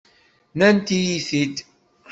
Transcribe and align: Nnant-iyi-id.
Nnant-iyi-id. 0.53 1.55